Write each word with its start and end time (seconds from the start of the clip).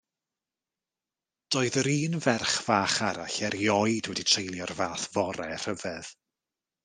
Doedd 1.55 1.75
yr 1.81 1.89
un 1.95 2.15
ferch 2.25 2.55
fach 2.69 2.97
arall 3.09 3.37
erioed 3.47 4.09
wedi 4.09 4.25
treulio'r 4.31 4.75
fath 4.79 5.05
fore 5.13 5.45
rhyfedd. 5.45 6.13